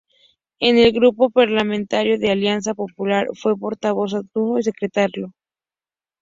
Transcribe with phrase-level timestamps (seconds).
[0.59, 5.31] En el grupo parlamentario de Alianza Popular fue portavoz adjunto y secretario.